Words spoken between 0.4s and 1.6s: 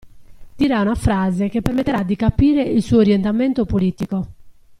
Dirà una frase